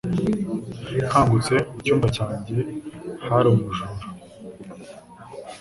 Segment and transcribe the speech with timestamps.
[1.09, 2.55] Nkangutse, mu cyumba cyanjye
[3.27, 4.05] hari umujura.